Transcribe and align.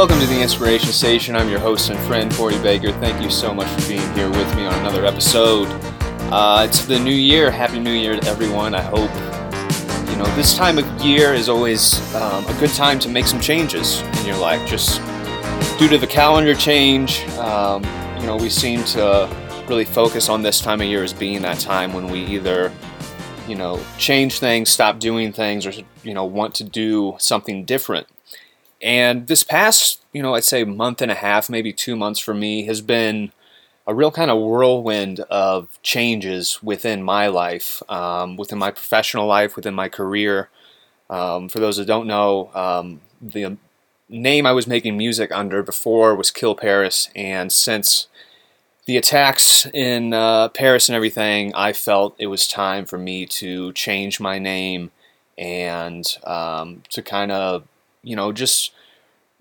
Welcome 0.00 0.20
to 0.20 0.26
the 0.28 0.40
Inspiration 0.40 0.92
Station. 0.92 1.36
I'm 1.36 1.50
your 1.50 1.58
host 1.58 1.90
and 1.90 1.98
friend, 2.06 2.32
Corey 2.32 2.58
Baker. 2.62 2.90
Thank 2.90 3.22
you 3.22 3.30
so 3.30 3.52
much 3.52 3.68
for 3.68 3.86
being 3.86 4.14
here 4.14 4.30
with 4.30 4.56
me 4.56 4.64
on 4.64 4.72
another 4.78 5.04
episode. 5.04 5.66
Uh, 6.32 6.64
it's 6.66 6.86
the 6.86 6.98
new 6.98 7.12
year. 7.12 7.50
Happy 7.50 7.78
New 7.78 7.92
Year 7.92 8.18
to 8.18 8.26
everyone. 8.26 8.74
I 8.74 8.80
hope, 8.80 9.10
you 10.10 10.16
know, 10.16 10.24
this 10.36 10.56
time 10.56 10.78
of 10.78 10.86
year 11.02 11.34
is 11.34 11.50
always 11.50 12.00
um, 12.14 12.46
a 12.46 12.56
good 12.58 12.70
time 12.70 12.98
to 13.00 13.10
make 13.10 13.26
some 13.26 13.40
changes 13.40 14.00
in 14.20 14.24
your 14.24 14.38
life. 14.38 14.66
Just 14.66 15.02
due 15.78 15.88
to 15.88 15.98
the 15.98 16.06
calendar 16.06 16.54
change, 16.54 17.20
um, 17.36 17.84
you 18.18 18.26
know, 18.26 18.38
we 18.38 18.48
seem 18.48 18.82
to 18.84 19.28
really 19.68 19.84
focus 19.84 20.30
on 20.30 20.40
this 20.40 20.60
time 20.60 20.80
of 20.80 20.86
year 20.86 21.04
as 21.04 21.12
being 21.12 21.42
that 21.42 21.60
time 21.60 21.92
when 21.92 22.08
we 22.08 22.24
either, 22.24 22.72
you 23.46 23.54
know, 23.54 23.78
change 23.98 24.38
things, 24.38 24.70
stop 24.70 24.98
doing 24.98 25.30
things, 25.30 25.66
or, 25.66 25.74
you 26.04 26.14
know, 26.14 26.24
want 26.24 26.54
to 26.54 26.64
do 26.64 27.16
something 27.18 27.66
different. 27.66 28.06
And 28.82 29.26
this 29.26 29.42
past, 29.42 30.02
you 30.12 30.22
know, 30.22 30.34
I'd 30.34 30.44
say 30.44 30.64
month 30.64 31.02
and 31.02 31.10
a 31.10 31.14
half, 31.14 31.50
maybe 31.50 31.72
two 31.72 31.96
months 31.96 32.18
for 32.18 32.34
me, 32.34 32.64
has 32.64 32.80
been 32.80 33.32
a 33.86 33.94
real 33.94 34.10
kind 34.10 34.30
of 34.30 34.38
whirlwind 34.38 35.20
of 35.30 35.80
changes 35.82 36.62
within 36.62 37.02
my 37.02 37.26
life, 37.26 37.82
um, 37.88 38.36
within 38.36 38.58
my 38.58 38.70
professional 38.70 39.26
life, 39.26 39.56
within 39.56 39.74
my 39.74 39.88
career. 39.88 40.48
Um, 41.08 41.48
for 41.48 41.58
those 41.58 41.76
that 41.76 41.86
don't 41.86 42.06
know, 42.06 42.50
um, 42.54 43.00
the 43.20 43.56
name 44.08 44.46
I 44.46 44.52
was 44.52 44.66
making 44.66 44.96
music 44.96 45.30
under 45.32 45.62
before 45.62 46.14
was 46.14 46.30
Kill 46.30 46.54
Paris, 46.54 47.10
and 47.16 47.52
since 47.52 48.06
the 48.86 48.96
attacks 48.96 49.66
in 49.66 50.14
uh, 50.14 50.48
Paris 50.48 50.88
and 50.88 50.96
everything, 50.96 51.54
I 51.54 51.72
felt 51.72 52.14
it 52.18 52.26
was 52.26 52.46
time 52.46 52.86
for 52.86 52.98
me 52.98 53.26
to 53.26 53.72
change 53.72 54.20
my 54.20 54.38
name 54.38 54.90
and 55.36 56.06
um, 56.24 56.82
to 56.90 57.02
kind 57.02 57.32
of 57.32 57.64
you 58.02 58.16
know, 58.16 58.32
just 58.32 58.72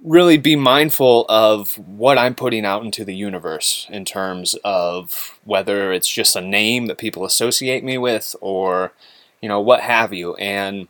really 0.03 0.38
be 0.38 0.55
mindful 0.55 1.25
of 1.27 1.77
what 1.77 2.17
I'm 2.17 2.35
putting 2.35 2.65
out 2.65 2.83
into 2.83 3.03
the 3.03 3.15
universe 3.15 3.85
in 3.89 4.05
terms 4.05 4.55
of 4.63 5.39
whether 5.43 5.91
it's 5.91 6.07
just 6.07 6.35
a 6.35 6.41
name 6.41 6.85
that 6.85 6.97
people 6.97 7.25
associate 7.25 7.83
me 7.83 7.97
with 7.97 8.35
or, 8.39 8.93
you 9.41 9.49
know, 9.49 9.59
what 9.59 9.81
have 9.81 10.13
you. 10.13 10.35
And 10.35 10.87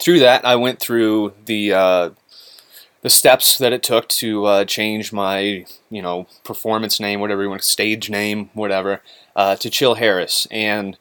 through 0.00 0.18
that, 0.20 0.44
I 0.44 0.56
went 0.56 0.80
through 0.80 1.34
the 1.44 1.72
uh, 1.72 2.10
the 3.02 3.10
steps 3.10 3.58
that 3.58 3.74
it 3.74 3.82
took 3.82 4.08
to 4.08 4.46
uh, 4.46 4.64
change 4.64 5.12
my, 5.12 5.66
you 5.90 6.00
know, 6.00 6.26
performance 6.42 6.98
name, 6.98 7.20
whatever 7.20 7.42
you 7.42 7.50
want, 7.50 7.62
stage 7.62 8.08
name, 8.08 8.48
whatever, 8.54 9.02
uh, 9.36 9.54
to 9.56 9.68
Chill 9.68 9.96
Harris. 9.96 10.48
And 10.50 10.96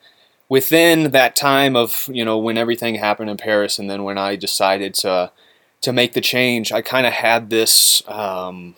within 0.50 1.12
that 1.12 1.36
time 1.36 1.78
of, 1.78 2.10
you 2.12 2.26
know, 2.26 2.38
when 2.38 2.58
everything 2.58 2.96
happened 2.96 3.30
in 3.30 3.38
Paris, 3.38 3.80
and 3.80 3.90
then 3.90 4.04
when 4.04 4.18
I 4.18 4.36
decided 4.36 4.94
to 4.96 5.32
to 5.84 5.94
make 5.94 6.14
the 6.14 6.22
change, 6.22 6.72
I 6.72 6.82
kind 6.82 7.06
of 7.06 7.12
had 7.12 7.50
this 7.50 8.02
um, 8.08 8.76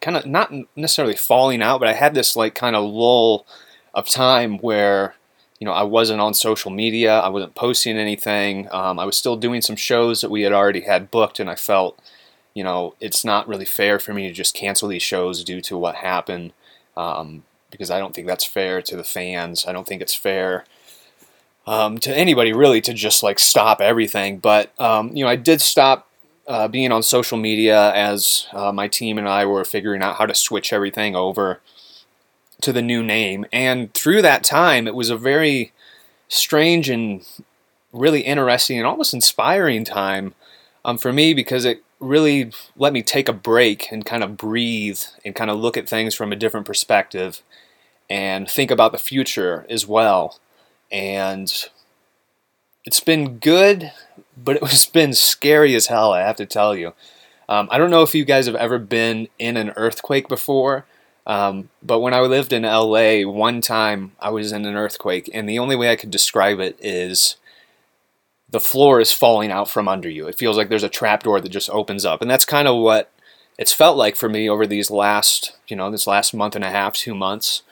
kind 0.00 0.16
of 0.16 0.26
not 0.26 0.52
necessarily 0.76 1.14
falling 1.14 1.62
out, 1.62 1.78
but 1.78 1.88
I 1.88 1.92
had 1.92 2.14
this 2.14 2.36
like 2.36 2.54
kind 2.54 2.74
of 2.76 2.84
lull 2.84 3.46
of 3.94 4.08
time 4.08 4.58
where 4.58 5.14
you 5.60 5.64
know 5.64 5.72
I 5.72 5.84
wasn't 5.84 6.20
on 6.20 6.34
social 6.34 6.72
media, 6.72 7.20
I 7.20 7.28
wasn't 7.28 7.54
posting 7.54 7.96
anything. 7.96 8.68
Um, 8.72 8.98
I 8.98 9.04
was 9.04 9.16
still 9.16 9.36
doing 9.36 9.62
some 9.62 9.76
shows 9.76 10.20
that 10.20 10.32
we 10.32 10.42
had 10.42 10.52
already 10.52 10.80
had 10.80 11.12
booked, 11.12 11.38
and 11.38 11.48
I 11.48 11.54
felt 11.54 11.98
you 12.54 12.64
know 12.64 12.96
it's 13.00 13.24
not 13.24 13.46
really 13.46 13.64
fair 13.64 14.00
for 14.00 14.12
me 14.12 14.26
to 14.26 14.34
just 14.34 14.52
cancel 14.52 14.88
these 14.88 15.02
shows 15.02 15.44
due 15.44 15.60
to 15.62 15.78
what 15.78 15.94
happened 15.96 16.52
um, 16.96 17.44
because 17.70 17.90
I 17.90 18.00
don't 18.00 18.16
think 18.16 18.26
that's 18.26 18.44
fair 18.44 18.82
to 18.82 18.96
the 18.96 19.04
fans. 19.04 19.64
I 19.64 19.72
don't 19.72 19.86
think 19.86 20.02
it's 20.02 20.14
fair. 20.14 20.64
Um, 21.68 21.98
to 21.98 22.12
anybody 22.12 22.52
really 22.52 22.80
to 22.80 22.92
just 22.92 23.22
like 23.22 23.38
stop 23.38 23.80
everything, 23.80 24.38
but 24.38 24.72
um, 24.80 25.16
you 25.16 25.22
know 25.22 25.30
I 25.30 25.36
did 25.36 25.60
stop 25.60 26.08
uh, 26.46 26.68
being 26.68 26.92
on 26.92 27.02
social 27.02 27.38
media 27.38 27.92
as 27.94 28.46
uh, 28.52 28.72
my 28.72 28.88
team 28.88 29.18
and 29.18 29.28
I 29.28 29.44
were 29.44 29.64
figuring 29.64 30.02
out 30.02 30.16
how 30.16 30.26
to 30.26 30.34
switch 30.34 30.72
everything 30.72 31.14
over 31.14 31.60
to 32.60 32.72
the 32.72 32.82
new 32.82 33.02
name. 33.02 33.44
And 33.52 33.92
through 33.94 34.22
that 34.22 34.44
time, 34.44 34.86
it 34.86 34.94
was 34.94 35.10
a 35.10 35.16
very 35.16 35.72
strange 36.28 36.88
and 36.88 37.24
really 37.92 38.22
interesting 38.22 38.78
and 38.78 38.86
almost 38.86 39.14
inspiring 39.14 39.84
time 39.84 40.34
um, 40.84 40.98
for 40.98 41.12
me 41.12 41.34
because 41.34 41.64
it 41.64 41.82
really 42.00 42.50
let 42.76 42.92
me 42.92 43.02
take 43.02 43.28
a 43.28 43.32
break 43.32 43.92
and 43.92 44.04
kind 44.04 44.24
of 44.24 44.36
breathe 44.36 45.00
and 45.24 45.34
kind 45.34 45.50
of 45.50 45.58
look 45.58 45.76
at 45.76 45.88
things 45.88 46.14
from 46.14 46.32
a 46.32 46.36
different 46.36 46.66
perspective 46.66 47.42
and 48.10 48.50
think 48.50 48.70
about 48.70 48.92
the 48.92 48.98
future 48.98 49.64
as 49.68 49.86
well. 49.86 50.38
And 50.90 51.52
it's 52.84 53.00
been 53.00 53.38
good 53.38 53.92
but 54.36 54.56
it 54.56 54.62
was 54.62 54.86
been 54.86 55.12
scary 55.12 55.74
as 55.74 55.86
hell. 55.86 56.12
I 56.12 56.20
have 56.20 56.36
to 56.36 56.46
tell 56.46 56.76
you. 56.76 56.94
Um, 57.48 57.68
I 57.70 57.78
don't 57.78 57.90
know 57.90 58.02
if 58.02 58.14
you 58.14 58.24
guys 58.24 58.46
have 58.46 58.54
ever 58.54 58.78
been 58.78 59.28
in 59.38 59.56
an 59.56 59.70
earthquake 59.76 60.28
before, 60.28 60.86
um, 61.26 61.68
but 61.82 62.00
when 62.00 62.14
I 62.14 62.20
lived 62.20 62.52
in 62.52 62.62
LA, 62.62 63.22
one 63.22 63.60
time 63.60 64.12
I 64.20 64.30
was 64.30 64.52
in 64.52 64.64
an 64.64 64.76
earthquake, 64.76 65.30
and 65.32 65.48
the 65.48 65.58
only 65.58 65.76
way 65.76 65.90
I 65.90 65.96
could 65.96 66.10
describe 66.10 66.60
it 66.60 66.76
is 66.80 67.36
the 68.48 68.60
floor 68.60 69.00
is 69.00 69.12
falling 69.12 69.50
out 69.50 69.68
from 69.68 69.88
under 69.88 70.08
you. 70.08 70.26
It 70.26 70.38
feels 70.38 70.56
like 70.56 70.68
there's 70.68 70.82
a 70.82 70.88
trapdoor 70.88 71.40
that 71.40 71.48
just 71.48 71.70
opens 71.70 72.04
up, 72.04 72.22
and 72.22 72.30
that's 72.30 72.44
kind 72.44 72.68
of 72.68 72.80
what 72.80 73.10
it's 73.58 73.72
felt 73.72 73.96
like 73.96 74.16
for 74.16 74.28
me 74.28 74.48
over 74.48 74.66
these 74.66 74.90
last, 74.90 75.56
you 75.68 75.76
know, 75.76 75.90
this 75.90 76.06
last 76.06 76.34
month 76.34 76.56
and 76.56 76.64
a 76.64 76.70
half, 76.70 76.94
two 76.94 77.14
months. 77.14 77.62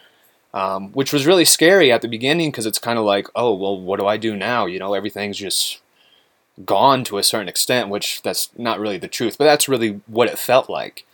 Um, 0.52 0.90
which 0.90 1.12
was 1.12 1.28
really 1.28 1.44
scary 1.44 1.92
at 1.92 2.02
the 2.02 2.08
beginning 2.08 2.50
because 2.50 2.66
it's 2.66 2.80
kind 2.80 2.98
of 2.98 3.04
like, 3.04 3.28
oh, 3.36 3.54
well, 3.54 3.80
what 3.80 4.00
do 4.00 4.06
I 4.08 4.16
do 4.16 4.34
now? 4.34 4.66
You 4.66 4.80
know, 4.80 4.94
everything's 4.94 5.38
just 5.38 5.80
gone 6.64 7.04
to 7.04 7.18
a 7.18 7.22
certain 7.22 7.48
extent, 7.48 7.88
which 7.88 8.22
that's 8.22 8.50
not 8.56 8.80
really 8.80 8.98
the 8.98 9.08
truth, 9.08 9.36
but 9.38 9.44
that's 9.44 9.68
really 9.68 10.00
what 10.06 10.28
it 10.28 10.38
felt 10.38 10.68
like. 10.68 11.06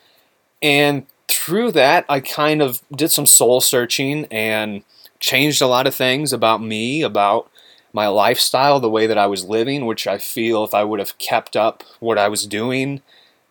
And 0.62 1.06
through 1.28 1.72
that, 1.72 2.04
I 2.08 2.20
kind 2.20 2.62
of 2.62 2.82
did 2.90 3.10
some 3.10 3.26
soul 3.26 3.60
searching 3.60 4.26
and 4.30 4.82
changed 5.20 5.62
a 5.62 5.66
lot 5.66 5.86
of 5.86 5.94
things 5.94 6.32
about 6.32 6.62
me, 6.62 7.02
about 7.02 7.50
my 7.92 8.08
lifestyle, 8.08 8.78
the 8.78 8.90
way 8.90 9.06
that 9.06 9.18
I 9.18 9.26
was 9.26 9.44
living, 9.44 9.86
which 9.86 10.06
I 10.06 10.18
feel 10.18 10.64
if 10.64 10.74
I 10.74 10.84
would 10.84 11.00
have 11.00 11.18
kept 11.18 11.56
up 11.56 11.82
what 11.98 12.18
I 12.18 12.28
was 12.28 12.46
doing, 12.46 13.00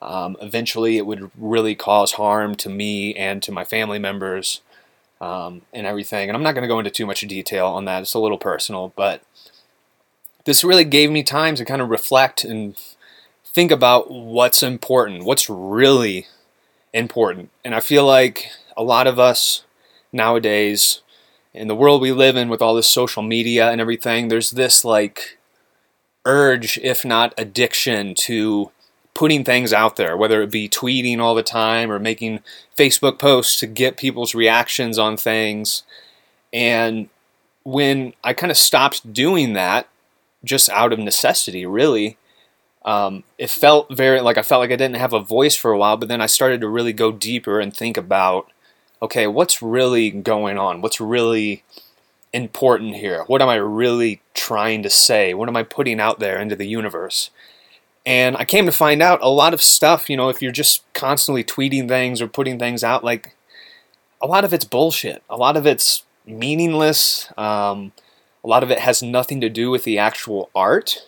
um, 0.01 0.37
eventually 0.41 0.97
it 0.97 1.05
would 1.05 1.31
really 1.37 1.73
cause 1.73 2.13
harm 2.13 2.55
to 2.55 2.69
me 2.69 3.15
and 3.15 3.41
to 3.43 3.51
my 3.51 3.63
family 3.63 3.97
members 3.97 4.61
um, 5.19 5.63
and 5.73 5.87
everything. 5.87 6.29
And 6.29 6.35
I'm 6.35 6.43
not 6.43 6.53
going 6.53 6.61
to 6.61 6.67
go 6.67 6.79
into 6.79 6.91
too 6.91 7.05
much 7.05 7.21
detail 7.21 7.67
on 7.67 7.85
that, 7.85 8.03
it's 8.03 8.13
a 8.13 8.19
little 8.19 8.37
personal, 8.37 8.93
but 8.95 9.23
this 10.45 10.63
really 10.63 10.85
gave 10.85 11.11
me 11.11 11.23
time 11.23 11.55
to 11.55 11.65
kind 11.65 11.81
of 11.81 11.89
reflect 11.89 12.43
and 12.43 12.77
think 13.43 13.71
about 13.71 14.11
what's 14.11 14.63
important, 14.63 15.25
what's 15.25 15.49
really 15.49 16.27
important. 16.93 17.49
And 17.63 17.75
I 17.75 17.79
feel 17.79 18.05
like 18.05 18.47
a 18.77 18.83
lot 18.83 19.07
of 19.07 19.19
us 19.19 19.63
nowadays, 20.11 21.01
in 21.53 21.67
the 21.67 21.75
world 21.75 22.01
we 22.01 22.11
live 22.11 22.35
in 22.35 22.49
with 22.49 22.61
all 22.61 22.75
this 22.75 22.87
social 22.87 23.23
media 23.23 23.69
and 23.71 23.81
everything, 23.81 24.27
there's 24.27 24.51
this 24.51 24.85
like 24.85 25.37
urge, 26.25 26.77
if 26.79 27.05
not 27.05 27.33
addiction, 27.37 28.13
to 28.15 28.71
putting 29.13 29.45
things 29.45 29.71
out 29.71 29.95
there, 29.95 30.17
whether 30.17 30.41
it 30.41 30.51
be 30.51 30.67
tweeting 30.67 31.19
all 31.19 31.33
the 31.33 31.43
time 31.43 31.89
or 31.91 31.97
making 31.97 32.41
Facebook 32.77 33.17
posts 33.17 33.57
to 33.59 33.67
get 33.67 33.97
people's 33.97 34.35
reactions 34.35 34.99
on 34.99 35.15
things. 35.15 35.83
And 36.51 37.09
when 37.63 38.13
I 38.23 38.33
kind 38.33 38.51
of 38.51 38.57
stopped 38.57 39.13
doing 39.13 39.53
that, 39.53 39.87
just 40.45 40.69
out 40.69 40.93
of 40.93 40.99
necessity, 40.99 41.65
really. 41.65 42.17
Um, 42.85 43.23
it 43.37 43.49
felt 43.49 43.93
very 43.93 44.21
like 44.21 44.37
I 44.37 44.43
felt 44.43 44.61
like 44.61 44.71
I 44.71 44.75
didn't 44.75 44.97
have 44.97 45.13
a 45.13 45.19
voice 45.19 45.55
for 45.55 45.71
a 45.71 45.77
while, 45.77 45.97
but 45.97 46.07
then 46.07 46.21
I 46.21 46.27
started 46.27 46.61
to 46.61 46.69
really 46.69 46.93
go 46.93 47.11
deeper 47.11 47.59
and 47.59 47.75
think 47.75 47.97
about, 47.97 48.51
okay, 49.01 49.27
what's 49.27 49.61
really 49.61 50.11
going 50.11 50.57
on? 50.57 50.81
What's 50.81 51.01
really 51.01 51.63
important 52.31 52.95
here? 52.95 53.23
What 53.27 53.41
am 53.41 53.49
I 53.49 53.55
really 53.55 54.21
trying 54.33 54.83
to 54.83 54.89
say? 54.89 55.33
What 55.33 55.49
am 55.49 55.57
I 55.57 55.63
putting 55.63 55.99
out 55.99 56.19
there 56.19 56.39
into 56.39 56.55
the 56.55 56.67
universe? 56.67 57.31
And 58.05 58.37
I 58.37 58.45
came 58.45 58.67
to 58.67 58.71
find 58.71 59.01
out 59.01 59.19
a 59.23 59.29
lot 59.29 59.53
of 59.53 59.63
stuff, 59.63 60.09
you 60.09 60.15
know, 60.15 60.29
if 60.29 60.41
you're 60.41 60.51
just 60.51 60.83
constantly 60.93 61.43
tweeting 61.43 61.87
things 61.87 62.21
or 62.21 62.27
putting 62.27 62.59
things 62.59 62.83
out, 62.83 63.03
like 63.03 63.35
a 64.21 64.27
lot 64.27 64.43
of 64.43 64.53
it's 64.53 64.65
bullshit. 64.65 65.23
A 65.27 65.37
lot 65.37 65.57
of 65.57 65.65
it's 65.65 66.03
meaningless. 66.25 67.31
Um, 67.35 67.93
a 68.45 68.47
lot 68.47 68.63
of 68.63 68.69
it 68.69 68.79
has 68.79 69.01
nothing 69.01 69.41
to 69.41 69.49
do 69.49 69.71
with 69.71 69.83
the 69.83 69.97
actual 69.97 70.51
art. 70.55 71.07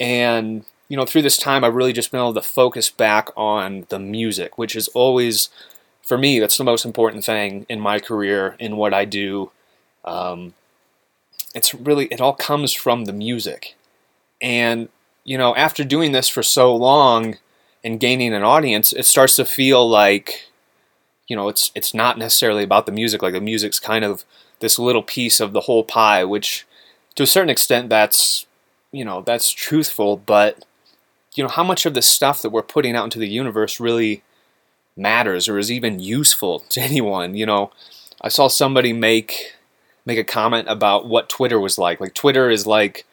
And, 0.00 0.64
you 0.88 0.96
know, 0.96 1.04
through 1.04 1.22
this 1.22 1.36
time, 1.36 1.62
I've 1.62 1.74
really 1.74 1.92
just 1.92 2.10
been 2.10 2.20
able 2.20 2.32
to 2.32 2.40
focus 2.40 2.88
back 2.88 3.28
on 3.36 3.84
the 3.90 3.98
music, 3.98 4.56
which 4.56 4.74
is 4.74 4.88
always, 4.88 5.50
for 6.02 6.16
me, 6.16 6.40
that's 6.40 6.56
the 6.56 6.64
most 6.64 6.86
important 6.86 7.22
thing 7.22 7.66
in 7.68 7.78
my 7.80 7.98
career, 7.98 8.56
in 8.58 8.78
what 8.78 8.94
I 8.94 9.04
do. 9.04 9.50
Um, 10.06 10.54
it's 11.54 11.74
really, 11.74 12.06
it 12.06 12.20
all 12.20 12.34
comes 12.34 12.72
from 12.72 13.04
the 13.04 13.12
music. 13.12 13.76
And, 14.40 14.88
you 15.24 15.36
know, 15.36 15.54
after 15.54 15.84
doing 15.84 16.12
this 16.12 16.30
for 16.30 16.42
so 16.42 16.74
long 16.74 17.36
and 17.84 18.00
gaining 18.00 18.32
an 18.32 18.42
audience, 18.42 18.94
it 18.94 19.04
starts 19.04 19.36
to 19.36 19.44
feel 19.44 19.86
like, 19.86 20.48
you 21.26 21.36
know, 21.36 21.48
it's 21.48 21.70
it's 21.74 21.92
not 21.92 22.16
necessarily 22.16 22.64
about 22.64 22.86
the 22.86 22.92
music. 22.92 23.20
Like 23.20 23.34
the 23.34 23.40
music's 23.40 23.78
kind 23.78 24.02
of 24.02 24.24
this 24.60 24.78
little 24.78 25.02
piece 25.02 25.40
of 25.40 25.52
the 25.52 25.62
whole 25.62 25.84
pie, 25.84 26.24
which 26.24 26.66
to 27.14 27.22
a 27.22 27.26
certain 27.26 27.50
extent 27.50 27.88
that's 27.88 28.46
you 28.92 29.04
know 29.04 29.22
that's 29.22 29.50
truthful, 29.50 30.16
but 30.16 30.64
you 31.34 31.44
know, 31.44 31.48
how 31.48 31.62
much 31.62 31.86
of 31.86 31.94
the 31.94 32.02
stuff 32.02 32.42
that 32.42 32.50
we're 32.50 32.62
putting 32.62 32.96
out 32.96 33.04
into 33.04 33.18
the 33.18 33.28
universe 33.28 33.78
really 33.78 34.22
matters 34.96 35.48
or 35.48 35.56
is 35.56 35.70
even 35.70 36.00
useful 36.00 36.60
to 36.70 36.80
anyone. 36.80 37.34
You 37.34 37.46
know, 37.46 37.70
I 38.20 38.28
saw 38.28 38.48
somebody 38.48 38.92
make 38.92 39.54
make 40.04 40.18
a 40.18 40.24
comment 40.24 40.66
about 40.68 41.06
what 41.06 41.28
Twitter 41.28 41.60
was 41.60 41.78
like. 41.78 42.00
Like 42.00 42.14
Twitter 42.14 42.50
is 42.50 42.66
like 42.66 43.06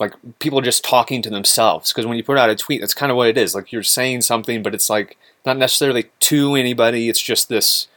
like 0.00 0.14
people 0.40 0.60
just 0.60 0.84
talking 0.84 1.22
to 1.22 1.30
themselves 1.30 1.92
because 1.92 2.06
when 2.06 2.16
you 2.16 2.24
put 2.24 2.38
out 2.38 2.50
a 2.50 2.56
tweet, 2.56 2.80
that's 2.80 2.94
kind 2.94 3.12
of 3.12 3.16
what 3.16 3.28
it 3.28 3.38
is. 3.38 3.54
Like 3.54 3.70
you're 3.70 3.82
saying 3.82 4.22
something, 4.22 4.62
but 4.62 4.74
it's 4.74 4.90
like 4.90 5.16
not 5.44 5.58
necessarily 5.58 6.10
to 6.20 6.54
anybody. 6.54 7.08
It's 7.08 7.20
just 7.20 7.48
this 7.48 7.88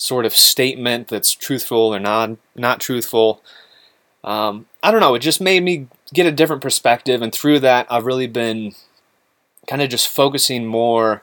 sort 0.00 0.24
of 0.24 0.34
statement 0.34 1.08
that's 1.08 1.34
truthful 1.34 1.94
or 1.94 2.00
not 2.00 2.30
not 2.56 2.80
truthful. 2.80 3.42
Um, 4.24 4.66
I 4.82 4.90
don't 4.90 5.00
know. 5.00 5.14
It 5.14 5.18
just 5.18 5.42
made 5.42 5.62
me 5.62 5.88
get 6.14 6.26
a 6.26 6.32
different 6.32 6.62
perspective, 6.62 7.20
and 7.20 7.32
through 7.32 7.60
that, 7.60 7.86
I've 7.90 8.06
really 8.06 8.26
been 8.26 8.72
kind 9.68 9.82
of 9.82 9.90
just 9.90 10.08
focusing 10.08 10.64
more, 10.66 11.22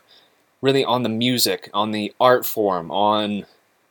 really 0.62 0.86
on 0.86 1.02
the 1.02 1.10
music, 1.10 1.72
on 1.74 1.90
the 1.92 2.14
art 2.20 2.46
form, 2.46 2.92
on 2.92 3.48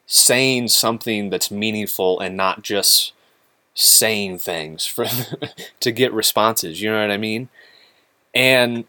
saying 0.06 0.68
something 0.68 1.30
that's 1.30 1.50
meaningful 1.50 2.20
and 2.20 2.36
not 2.36 2.62
just 2.62 3.12
saying 3.74 4.38
things 4.38 4.86
for 4.86 5.06
to 5.80 5.90
get 5.90 6.12
responses. 6.12 6.80
You 6.80 6.92
know 6.92 7.00
what 7.00 7.10
I 7.10 7.16
mean? 7.16 7.48
And 8.32 8.84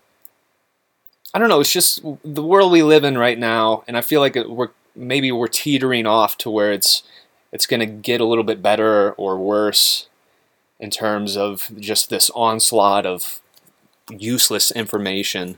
I 1.33 1.39
don't 1.39 1.49
know. 1.49 1.59
It's 1.59 1.73
just 1.73 2.03
the 2.23 2.43
world 2.43 2.71
we 2.71 2.83
live 2.83 3.03
in 3.03 3.17
right 3.17 3.37
now, 3.37 3.83
and 3.87 3.97
I 3.97 4.01
feel 4.01 4.21
like 4.21 4.35
we're 4.35 4.69
maybe 4.97 5.31
we're 5.31 5.47
teetering 5.47 6.05
off 6.05 6.37
to 6.39 6.49
where 6.49 6.71
it's 6.71 7.03
it's 7.51 7.65
going 7.65 7.79
to 7.79 7.85
get 7.85 8.19
a 8.19 8.25
little 8.25 8.43
bit 8.43 8.61
better 8.61 9.13
or 9.13 9.37
worse 9.37 10.09
in 10.79 10.89
terms 10.89 11.37
of 11.37 11.71
just 11.79 12.09
this 12.09 12.29
onslaught 12.31 13.05
of 13.05 13.41
useless 14.09 14.71
information. 14.71 15.57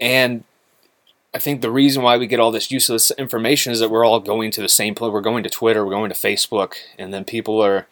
And 0.00 0.44
I 1.34 1.38
think 1.38 1.60
the 1.60 1.70
reason 1.70 2.02
why 2.02 2.18
we 2.18 2.26
get 2.26 2.40
all 2.40 2.50
this 2.50 2.70
useless 2.70 3.10
information 3.12 3.72
is 3.72 3.80
that 3.80 3.90
we're 3.90 4.04
all 4.04 4.20
going 4.20 4.50
to 4.52 4.60
the 4.60 4.68
same 4.68 4.94
place. 4.94 5.10
We're 5.10 5.22
going 5.22 5.42
to 5.44 5.50
Twitter, 5.50 5.84
we're 5.84 5.92
going 5.92 6.10
to 6.10 6.16
Facebook, 6.16 6.74
and 6.98 7.12
then 7.12 7.24
people 7.24 7.60
are, 7.60 7.86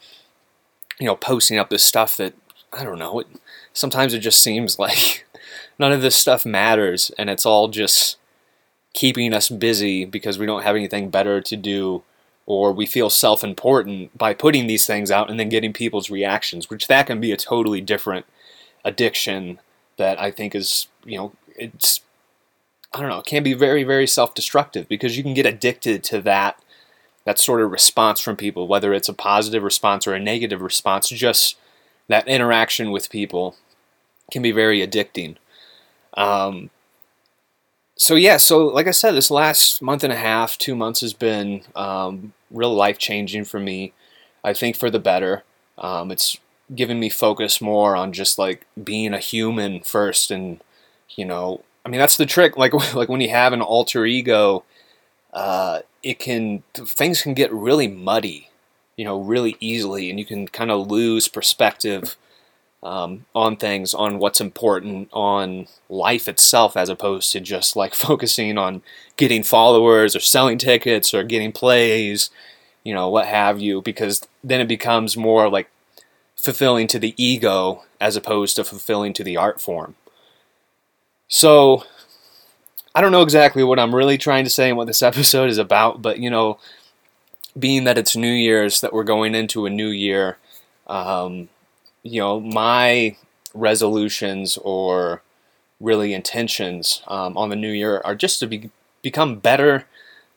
you 0.98 1.06
know, 1.06 1.16
posting 1.16 1.58
up 1.58 1.70
this 1.70 1.84
stuff 1.84 2.16
that 2.18 2.34
I 2.72 2.84
don't 2.84 2.98
know. 2.98 3.20
It, 3.20 3.26
sometimes 3.72 4.12
it 4.12 4.18
just 4.18 4.42
seems 4.42 4.78
like 4.78 5.26
none 5.78 5.92
of 5.92 6.02
this 6.02 6.16
stuff 6.16 6.44
matters, 6.44 7.10
and 7.18 7.30
it's 7.30 7.46
all 7.46 7.68
just 7.68 8.18
keeping 8.92 9.32
us 9.32 9.48
busy 9.48 10.04
because 10.04 10.38
we 10.38 10.46
don't 10.46 10.62
have 10.62 10.76
anything 10.76 11.10
better 11.10 11.40
to 11.40 11.56
do 11.56 12.02
or 12.46 12.72
we 12.72 12.86
feel 12.86 13.10
self-important 13.10 14.16
by 14.16 14.34
putting 14.34 14.66
these 14.66 14.86
things 14.86 15.10
out 15.10 15.30
and 15.30 15.38
then 15.38 15.48
getting 15.48 15.72
people's 15.72 16.10
reactions 16.10 16.68
which 16.68 16.86
that 16.88 17.06
can 17.06 17.20
be 17.20 17.32
a 17.32 17.36
totally 17.36 17.80
different 17.80 18.26
addiction 18.84 19.58
that 19.96 20.20
I 20.20 20.30
think 20.30 20.54
is, 20.54 20.88
you 21.04 21.18
know, 21.18 21.32
it's 21.56 22.00
I 22.92 23.00
don't 23.00 23.10
know, 23.10 23.20
it 23.20 23.26
can 23.26 23.42
be 23.42 23.54
very 23.54 23.84
very 23.84 24.06
self-destructive 24.06 24.88
because 24.88 25.16
you 25.16 25.22
can 25.22 25.34
get 25.34 25.46
addicted 25.46 26.02
to 26.04 26.20
that 26.22 26.60
that 27.24 27.38
sort 27.38 27.60
of 27.60 27.70
response 27.70 28.20
from 28.20 28.36
people 28.36 28.66
whether 28.66 28.92
it's 28.92 29.08
a 29.08 29.14
positive 29.14 29.62
response 29.62 30.06
or 30.06 30.14
a 30.14 30.20
negative 30.20 30.62
response 30.62 31.08
just 31.08 31.56
that 32.08 32.26
interaction 32.26 32.90
with 32.90 33.08
people 33.08 33.56
can 34.30 34.42
be 34.42 34.52
very 34.52 34.84
addicting. 34.84 35.36
Um, 36.14 36.70
so 38.00 38.14
yeah, 38.14 38.38
so 38.38 38.66
like 38.66 38.86
I 38.86 38.92
said, 38.92 39.12
this 39.12 39.30
last 39.30 39.82
month 39.82 40.02
and 40.02 40.12
a 40.12 40.16
half, 40.16 40.56
two 40.56 40.74
months 40.74 41.02
has 41.02 41.12
been 41.12 41.60
um, 41.76 42.32
real 42.50 42.74
life 42.74 42.96
changing 42.96 43.44
for 43.44 43.60
me. 43.60 43.92
I 44.42 44.54
think 44.54 44.76
for 44.76 44.88
the 44.88 44.98
better. 44.98 45.44
Um, 45.76 46.10
it's 46.10 46.38
given 46.74 46.98
me 46.98 47.10
focus 47.10 47.60
more 47.60 47.96
on 47.96 48.14
just 48.14 48.38
like 48.38 48.66
being 48.82 49.12
a 49.12 49.18
human 49.18 49.80
first, 49.80 50.30
and 50.30 50.62
you 51.10 51.26
know, 51.26 51.62
I 51.84 51.90
mean 51.90 52.00
that's 52.00 52.16
the 52.16 52.24
trick. 52.24 52.56
Like 52.56 52.72
like 52.94 53.10
when 53.10 53.20
you 53.20 53.28
have 53.28 53.52
an 53.52 53.60
alter 53.60 54.06
ego, 54.06 54.64
uh, 55.34 55.80
it 56.02 56.18
can 56.18 56.62
things 56.72 57.20
can 57.20 57.34
get 57.34 57.52
really 57.52 57.86
muddy, 57.86 58.48
you 58.96 59.04
know, 59.04 59.20
really 59.20 59.58
easily, 59.60 60.08
and 60.08 60.18
you 60.18 60.24
can 60.24 60.48
kind 60.48 60.70
of 60.70 60.90
lose 60.90 61.28
perspective 61.28 62.16
um, 62.82 63.26
on 63.34 63.56
things, 63.56 63.92
on 63.92 64.18
what's 64.18 64.40
important, 64.40 65.08
on 65.12 65.66
life 65.88 66.28
itself, 66.28 66.76
as 66.76 66.88
opposed 66.88 67.32
to 67.32 67.40
just 67.40 67.76
like 67.76 67.94
focusing 68.06 68.58
on 68.58 68.82
getting 69.16 69.42
followers 69.42 70.16
or 70.16 70.20
selling 70.20 70.58
tickets 70.58 71.12
or 71.12 71.22
getting 71.22 71.52
plays, 71.52 72.30
you 72.84 72.94
know, 72.94 73.08
what 73.08 73.26
have 73.26 73.60
you, 73.60 73.82
because 73.82 74.26
then 74.42 74.60
it 74.60 74.68
becomes 74.68 75.16
more 75.16 75.48
like 75.48 75.70
fulfilling 76.36 76.86
to 76.86 76.98
the 76.98 77.14
ego 77.22 77.84
as 78.00 78.16
opposed 78.16 78.56
to 78.56 78.64
fulfilling 78.64 79.12
to 79.12 79.24
the 79.24 79.36
art 79.36 79.60
form. 79.60 79.94
So, 81.28 81.84
I 82.94 83.00
don't 83.00 83.12
know 83.12 83.22
exactly 83.22 83.62
what 83.62 83.78
I'm 83.78 83.94
really 83.94 84.18
trying 84.18 84.44
to 84.44 84.50
say 84.50 84.68
and 84.68 84.76
what 84.76 84.86
this 84.86 85.02
episode 85.10 85.50
is 85.50 85.58
about, 85.58 86.00
but 86.00 86.18
you 86.18 86.30
know, 86.30 86.58
being 87.58 87.84
that 87.84 87.98
it's 87.98 88.16
New 88.16 88.32
Year's, 88.32 88.80
that 88.80 88.92
we're 88.92 89.04
going 89.04 89.34
into 89.34 89.66
a 89.66 89.70
new 89.70 89.88
year, 89.88 90.38
um, 90.86 91.48
you 92.02 92.20
know, 92.20 92.40
my 92.40 93.16
resolutions 93.54 94.56
or 94.58 95.22
really 95.80 96.14
intentions 96.14 97.02
um, 97.08 97.36
on 97.36 97.48
the 97.48 97.56
new 97.56 97.70
year 97.70 98.00
are 98.04 98.14
just 98.14 98.40
to 98.40 98.46
be, 98.46 98.70
become 99.02 99.38
better, 99.38 99.86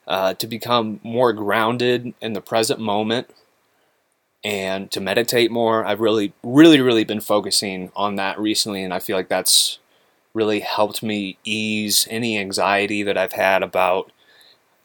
uh, 0.06 0.34
to 0.34 0.46
become 0.46 1.00
more 1.02 1.32
grounded 1.32 2.14
in 2.20 2.32
the 2.32 2.40
present 2.40 2.80
moment, 2.80 3.28
and 4.42 4.90
to 4.90 5.00
meditate 5.00 5.50
more. 5.50 5.84
I've 5.84 6.00
really, 6.00 6.34
really, 6.42 6.80
really 6.80 7.04
been 7.04 7.20
focusing 7.20 7.90
on 7.96 8.16
that 8.16 8.38
recently, 8.38 8.82
and 8.82 8.92
I 8.92 8.98
feel 8.98 9.16
like 9.16 9.28
that's 9.28 9.78
really 10.34 10.60
helped 10.60 11.02
me 11.02 11.38
ease 11.44 12.06
any 12.10 12.38
anxiety 12.38 13.02
that 13.02 13.16
I've 13.16 13.32
had 13.32 13.62
about, 13.62 14.10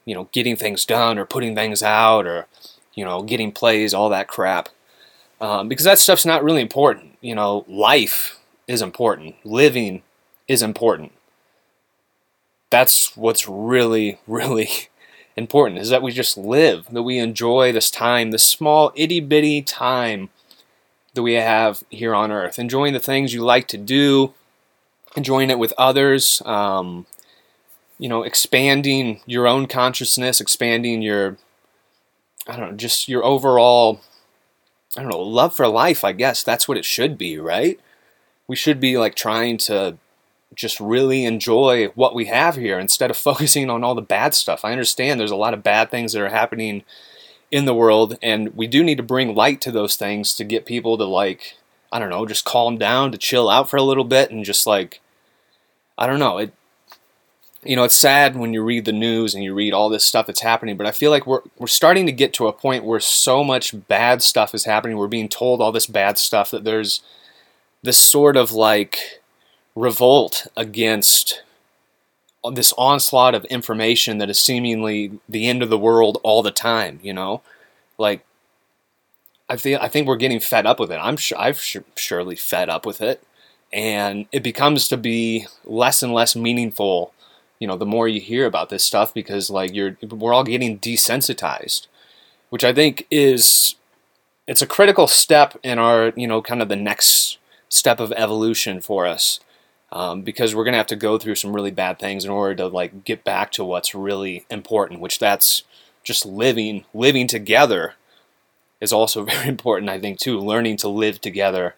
you 0.04 0.14
know, 0.14 0.28
getting 0.32 0.56
things 0.56 0.84
done 0.84 1.18
or 1.18 1.26
putting 1.26 1.54
things 1.54 1.82
out 1.82 2.26
or, 2.26 2.46
you 2.94 3.04
know, 3.04 3.22
getting 3.22 3.52
plays, 3.52 3.92
all 3.92 4.08
that 4.10 4.28
crap 4.28 4.68
um, 5.40 5.68
because 5.68 5.84
that 5.84 5.98
stuff's 5.98 6.26
not 6.26 6.44
really 6.44 6.62
important. 6.62 7.16
You 7.20 7.34
know, 7.34 7.64
life 7.68 8.38
is 8.66 8.82
important, 8.82 9.36
living 9.44 10.02
is 10.48 10.62
important. 10.62 11.12
That's 12.70 13.16
what's 13.16 13.48
really, 13.48 14.18
really 14.26 14.68
important 15.36 15.80
is 15.80 15.88
that 15.88 16.02
we 16.02 16.12
just 16.12 16.36
live, 16.36 16.86
that 16.90 17.02
we 17.02 17.18
enjoy 17.18 17.72
this 17.72 17.90
time, 17.90 18.30
this 18.30 18.44
small 18.44 18.92
itty 18.94 19.20
bitty 19.20 19.62
time 19.62 20.28
that 21.14 21.22
we 21.22 21.34
have 21.34 21.82
here 21.90 22.14
on 22.14 22.30
earth, 22.30 22.58
enjoying 22.58 22.92
the 22.92 23.00
things 23.00 23.34
you 23.34 23.42
like 23.42 23.66
to 23.68 23.78
do, 23.78 24.32
enjoying 25.16 25.50
it 25.50 25.58
with 25.58 25.72
others, 25.76 26.40
um, 26.44 27.06
you 27.98 28.08
know, 28.08 28.22
expanding 28.22 29.20
your 29.26 29.46
own 29.46 29.66
consciousness, 29.66 30.40
expanding 30.40 31.02
your, 31.02 31.36
I 32.46 32.56
don't 32.56 32.70
know, 32.70 32.76
just 32.76 33.08
your 33.08 33.24
overall 33.24 34.00
I 34.96 35.02
don't 35.02 35.10
know, 35.10 35.20
love 35.20 35.54
for 35.54 35.68
life, 35.68 36.04
I 36.04 36.12
guess 36.12 36.42
that's 36.42 36.66
what 36.66 36.78
it 36.78 36.84
should 36.84 37.16
be, 37.16 37.38
right? 37.38 37.78
We 38.48 38.56
should 38.56 38.80
be 38.80 38.98
like 38.98 39.14
trying 39.14 39.58
to 39.58 39.98
just 40.54 40.80
really 40.80 41.24
enjoy 41.24 41.86
what 41.88 42.14
we 42.14 42.26
have 42.26 42.56
here 42.56 42.78
instead 42.78 43.10
of 43.10 43.16
focusing 43.28 43.70
on 43.70 43.84
all 43.84 43.94
the 43.94 44.02
bad 44.02 44.34
stuff. 44.34 44.64
I 44.64 44.72
understand 44.72 45.20
there's 45.20 45.30
a 45.30 45.36
lot 45.36 45.54
of 45.54 45.62
bad 45.62 45.90
things 45.90 46.12
that 46.12 46.22
are 46.22 46.28
happening 46.28 46.82
in 47.50 47.64
the 47.64 47.74
world, 47.74 48.16
and 48.22 48.54
we 48.56 48.66
do 48.66 48.82
need 48.84 48.96
to 48.96 49.02
bring 49.02 49.34
light 49.34 49.60
to 49.60 49.72
those 49.72 49.96
things 49.96 50.34
to 50.36 50.44
get 50.44 50.66
people 50.66 50.96
to 50.98 51.04
like, 51.04 51.56
I 51.92 51.98
don't 51.98 52.10
know, 52.10 52.26
just 52.26 52.44
calm 52.44 52.78
down, 52.78 53.12
to 53.12 53.18
chill 53.18 53.48
out 53.48 53.68
for 53.68 53.76
a 53.76 53.82
little 53.82 54.04
bit, 54.04 54.30
and 54.30 54.44
just 54.44 54.66
like, 54.66 55.00
I 55.98 56.06
don't 56.06 56.20
know, 56.20 56.38
it 56.38 56.52
you 57.62 57.76
know, 57.76 57.84
it's 57.84 57.94
sad 57.94 58.36
when 58.36 58.54
you 58.54 58.62
read 58.62 58.86
the 58.86 58.92
news 58.92 59.34
and 59.34 59.44
you 59.44 59.52
read 59.54 59.74
all 59.74 59.90
this 59.90 60.04
stuff 60.04 60.26
that's 60.26 60.40
happening, 60.40 60.76
but 60.76 60.86
I 60.86 60.92
feel 60.92 61.10
like 61.10 61.26
we're 61.26 61.42
we're 61.58 61.66
starting 61.66 62.06
to 62.06 62.12
get 62.12 62.32
to 62.34 62.46
a 62.46 62.52
point 62.52 62.84
where 62.84 63.00
so 63.00 63.44
much 63.44 63.74
bad 63.88 64.22
stuff 64.22 64.54
is 64.54 64.64
happening. 64.64 64.96
We're 64.96 65.08
being 65.08 65.28
told 65.28 65.60
all 65.60 65.72
this 65.72 65.86
bad 65.86 66.18
stuff 66.18 66.50
that 66.52 66.64
there's 66.64 67.02
this 67.82 67.98
sort 67.98 68.36
of 68.36 68.52
like 68.52 69.20
revolt 69.74 70.46
against 70.56 71.42
this 72.52 72.72
onslaught 72.78 73.34
of 73.34 73.44
information 73.46 74.18
that 74.18 74.30
is 74.30 74.40
seemingly 74.40 75.18
the 75.28 75.46
end 75.46 75.62
of 75.62 75.68
the 75.68 75.78
world 75.78 76.18
all 76.22 76.42
the 76.42 76.50
time, 76.50 76.98
you 77.02 77.12
know? 77.12 77.42
Like 77.98 78.24
I 79.50 79.56
feel 79.56 79.78
I 79.82 79.88
think 79.88 80.08
we're 80.08 80.16
getting 80.16 80.40
fed 80.40 80.64
up 80.64 80.80
with 80.80 80.90
it. 80.90 80.98
I'm 81.02 81.18
sure 81.18 81.38
I've 81.38 81.60
surely 81.60 82.36
fed 82.36 82.70
up 82.70 82.86
with 82.86 83.02
it 83.02 83.22
and 83.70 84.26
it 84.32 84.42
becomes 84.42 84.88
to 84.88 84.96
be 84.96 85.46
less 85.64 86.02
and 86.02 86.14
less 86.14 86.34
meaningful 86.34 87.12
you 87.60 87.68
know 87.68 87.76
the 87.76 87.86
more 87.86 88.08
you 88.08 88.20
hear 88.20 88.46
about 88.46 88.70
this 88.70 88.82
stuff 88.82 89.14
because 89.14 89.50
like 89.50 89.72
you're 89.72 89.96
we're 90.10 90.34
all 90.34 90.42
getting 90.42 90.78
desensitized 90.80 91.86
which 92.48 92.64
i 92.64 92.72
think 92.72 93.06
is 93.10 93.76
it's 94.48 94.62
a 94.62 94.66
critical 94.66 95.06
step 95.06 95.56
in 95.62 95.78
our 95.78 96.12
you 96.16 96.26
know 96.26 96.42
kind 96.42 96.60
of 96.60 96.68
the 96.68 96.74
next 96.74 97.38
step 97.68 98.00
of 98.00 98.12
evolution 98.12 98.80
for 98.80 99.06
us 99.06 99.38
um, 99.92 100.22
because 100.22 100.54
we're 100.54 100.64
going 100.64 100.72
to 100.72 100.78
have 100.78 100.86
to 100.88 100.96
go 100.96 101.18
through 101.18 101.34
some 101.34 101.52
really 101.52 101.70
bad 101.70 101.98
things 101.98 102.24
in 102.24 102.30
order 102.30 102.54
to 102.56 102.66
like 102.66 103.04
get 103.04 103.22
back 103.22 103.52
to 103.52 103.64
what's 103.64 103.94
really 103.94 104.44
important 104.50 105.00
which 105.00 105.18
that's 105.20 105.62
just 106.02 106.26
living 106.26 106.84
living 106.94 107.28
together 107.28 107.94
is 108.80 108.92
also 108.92 109.22
very 109.24 109.48
important 109.48 109.90
i 109.90 110.00
think 110.00 110.18
too 110.18 110.38
learning 110.38 110.76
to 110.78 110.88
live 110.88 111.20
together 111.20 111.74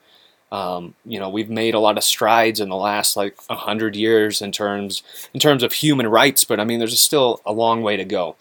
Um, 0.52 0.94
you 1.06 1.18
know, 1.18 1.30
we've 1.30 1.48
made 1.48 1.74
a 1.74 1.80
lot 1.80 1.96
of 1.96 2.04
strides 2.04 2.60
in 2.60 2.68
the 2.68 2.76
last 2.76 3.16
like 3.16 3.34
hundred 3.48 3.96
years 3.96 4.42
in 4.42 4.52
terms 4.52 5.02
in 5.32 5.40
terms 5.40 5.62
of 5.62 5.72
human 5.72 6.06
rights, 6.06 6.44
but 6.44 6.60
I 6.60 6.64
mean, 6.64 6.78
there's 6.78 7.00
still 7.00 7.40
a 7.46 7.52
long 7.52 7.82
way 7.82 7.96
to 7.96 8.04
go. 8.04 8.36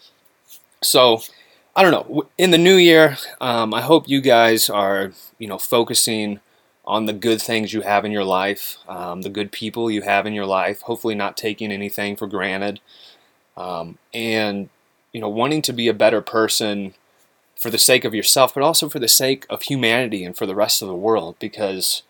So, 0.82 1.22
I 1.74 1.82
don't 1.82 1.90
know. 1.90 2.28
In 2.36 2.50
the 2.50 2.58
new 2.58 2.76
year, 2.76 3.16
um, 3.40 3.72
I 3.72 3.80
hope 3.80 4.08
you 4.10 4.20
guys 4.20 4.68
are 4.68 5.12
you 5.38 5.48
know 5.48 5.56
focusing 5.58 6.40
on 6.84 7.06
the 7.06 7.14
good 7.14 7.40
things 7.40 7.72
you 7.72 7.80
have 7.80 8.04
in 8.04 8.12
your 8.12 8.24
life, 8.24 8.76
um, 8.88 9.22
the 9.22 9.30
good 9.30 9.50
people 9.50 9.90
you 9.90 10.02
have 10.02 10.26
in 10.26 10.34
your 10.34 10.46
life. 10.46 10.82
Hopefully, 10.82 11.14
not 11.14 11.38
taking 11.38 11.72
anything 11.72 12.14
for 12.16 12.26
granted, 12.26 12.80
um, 13.56 13.96
and 14.12 14.68
you 15.14 15.20
know, 15.20 15.30
wanting 15.30 15.62
to 15.62 15.72
be 15.72 15.88
a 15.88 15.94
better 15.94 16.20
person 16.20 16.92
for 17.62 17.70
the 17.70 17.78
sake 17.78 18.04
of 18.04 18.12
yourself, 18.12 18.54
but 18.54 18.64
also 18.64 18.88
for 18.88 18.98
the 18.98 19.06
sake 19.06 19.46
of 19.48 19.62
humanity 19.62 20.24
and 20.24 20.36
for 20.36 20.46
the 20.46 20.54
rest 20.54 20.82
of 20.82 20.88
the 20.88 20.96
world. 20.96 21.36
Because, 21.38 22.02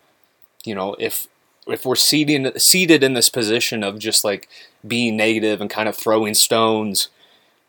you 0.65 0.75
know, 0.75 0.97
if 0.99 1.29
if 1.67 1.85
we're 1.85 1.95
seated 1.95 2.61
seated 2.61 3.05
in 3.05 3.13
this 3.13 3.29
position 3.29 3.85
of 3.85 3.99
just 3.99 4.25
like 4.25 4.49
being 4.87 5.15
negative 5.15 5.61
and 5.61 5.69
kind 5.69 5.91
of 5.91 5.95
throwing 5.95 6.33
stones, 6.33 7.09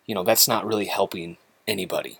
you 0.05 0.15
know, 0.15 0.23
that's 0.23 0.47
not 0.47 0.65
really 0.65 0.85
helping 0.85 1.35
anybody. 1.67 2.19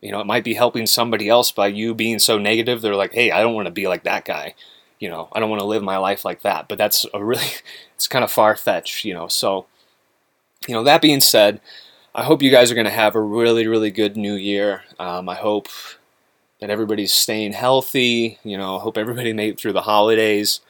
You 0.00 0.12
know, 0.12 0.20
it 0.20 0.26
might 0.26 0.44
be 0.44 0.54
helping 0.54 0.86
somebody 0.86 1.28
else 1.28 1.50
by 1.50 1.66
you 1.66 1.94
being 1.94 2.20
so 2.20 2.38
negative. 2.38 2.80
They're 2.80 2.94
like, 2.94 3.12
hey, 3.12 3.32
I 3.32 3.42
don't 3.42 3.54
want 3.54 3.66
to 3.66 3.72
be 3.72 3.88
like 3.88 4.04
that 4.04 4.24
guy. 4.24 4.54
You 5.00 5.08
know, 5.08 5.28
I 5.32 5.40
don't 5.40 5.50
want 5.50 5.60
to 5.60 5.66
live 5.66 5.82
my 5.82 5.96
life 5.96 6.24
like 6.24 6.42
that. 6.42 6.68
But 6.68 6.78
that's 6.78 7.04
a 7.12 7.24
really, 7.24 7.46
it's 7.96 8.06
kind 8.06 8.24
of 8.24 8.30
far 8.30 8.54
fetched, 8.54 9.04
you 9.04 9.14
know. 9.14 9.26
So, 9.26 9.66
you 10.68 10.74
know, 10.74 10.84
that 10.84 11.02
being 11.02 11.20
said, 11.20 11.60
I 12.14 12.24
hope 12.24 12.42
you 12.42 12.50
guys 12.50 12.70
are 12.70 12.74
going 12.74 12.84
to 12.84 12.90
have 12.90 13.14
a 13.14 13.20
really, 13.20 13.66
really 13.66 13.90
good 13.90 14.18
new 14.18 14.34
year. 14.34 14.82
Um, 14.98 15.30
I 15.30 15.34
hope 15.34 15.68
that 16.60 16.68
everybody's 16.68 17.14
staying 17.14 17.52
healthy. 17.52 18.38
You 18.44 18.58
know, 18.58 18.76
I 18.76 18.80
hope 18.80 18.98
everybody 18.98 19.32
made 19.34 19.54
it 19.54 19.60
through 19.60 19.72
the 19.72 19.82
holidays. 19.82 20.60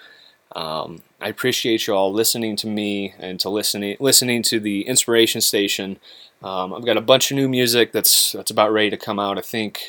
Um, 0.54 1.02
I 1.20 1.28
appreciate 1.28 1.86
you 1.86 1.94
all 1.94 2.12
listening 2.12 2.54
to 2.56 2.68
me 2.68 3.14
and 3.18 3.40
to 3.40 3.48
listening 3.48 3.96
listening 3.98 4.42
to 4.44 4.60
the 4.60 4.82
Inspiration 4.82 5.40
Station. 5.40 5.98
Um, 6.44 6.72
I've 6.74 6.84
got 6.84 6.96
a 6.96 7.00
bunch 7.00 7.30
of 7.30 7.36
new 7.36 7.48
music 7.48 7.90
that's 7.90 8.32
that's 8.32 8.50
about 8.50 8.72
ready 8.72 8.90
to 8.90 8.96
come 8.96 9.18
out. 9.18 9.38
I 9.38 9.40
think 9.40 9.80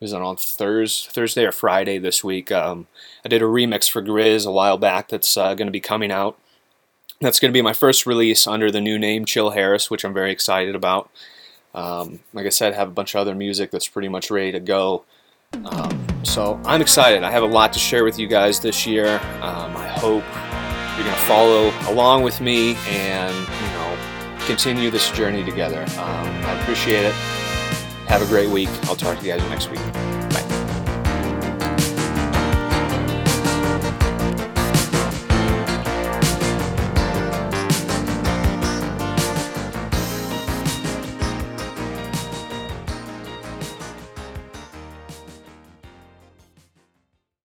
it 0.00 0.04
was 0.04 0.14
on 0.14 0.36
Thursday, 0.36 1.10
Thursday 1.12 1.44
or 1.44 1.52
Friday 1.52 1.98
this 1.98 2.24
week. 2.24 2.50
Um, 2.50 2.86
I 3.22 3.28
did 3.28 3.42
a 3.42 3.46
remix 3.46 3.90
for 3.90 4.00
Grizz 4.00 4.46
a 4.46 4.52
while 4.52 4.78
back 4.78 5.08
that's 5.08 5.36
uh, 5.36 5.54
going 5.54 5.66
to 5.66 5.72
be 5.72 5.80
coming 5.80 6.10
out. 6.10 6.38
That's 7.20 7.38
going 7.38 7.50
to 7.50 7.56
be 7.56 7.62
my 7.62 7.74
first 7.74 8.06
release 8.06 8.46
under 8.46 8.70
the 8.70 8.80
new 8.80 8.98
name 8.98 9.26
Chill 9.26 9.50
Harris, 9.50 9.90
which 9.90 10.04
I'm 10.04 10.14
very 10.14 10.32
excited 10.32 10.74
about. 10.74 11.10
Um, 11.74 12.20
like 12.32 12.46
I 12.46 12.48
said, 12.48 12.72
I 12.72 12.76
have 12.76 12.88
a 12.88 12.92
bunch 12.92 13.14
of 13.14 13.20
other 13.20 13.34
music 13.34 13.70
that's 13.70 13.86
pretty 13.86 14.08
much 14.08 14.30
ready 14.30 14.52
to 14.52 14.60
go. 14.60 15.04
Um, 15.52 16.06
so 16.22 16.60
I'm 16.64 16.80
excited. 16.80 17.22
I 17.22 17.30
have 17.30 17.42
a 17.42 17.46
lot 17.46 17.72
to 17.74 17.78
share 17.78 18.04
with 18.04 18.18
you 18.18 18.26
guys 18.26 18.60
this 18.60 18.86
year. 18.86 19.16
Um, 19.42 19.76
I 19.76 19.88
hope 19.88 20.24
you're 20.96 21.04
going 21.04 21.16
to 21.16 21.22
follow 21.26 21.72
along 21.92 22.22
with 22.22 22.40
me 22.40 22.74
and 22.88 23.34
you 23.34 23.72
know 23.72 24.46
continue 24.46 24.90
this 24.90 25.10
journey 25.10 25.44
together. 25.44 25.82
Um, 25.82 26.26
I 26.44 26.58
appreciate 26.62 27.04
it. 27.04 27.12
Have 28.08 28.22
a 28.22 28.26
great 28.26 28.48
week. 28.48 28.70
I'll 28.84 28.96
talk 28.96 29.18
to 29.18 29.26
you 29.26 29.36
guys 29.36 29.48
next 29.50 29.70
week. 29.70 30.19